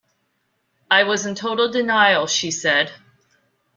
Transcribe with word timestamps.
"I 0.89 1.03
was 1.03 1.27
in 1.27 1.35
total 1.35 1.71
denial", 1.71 2.25
she 2.25 2.49
said. 2.49 2.91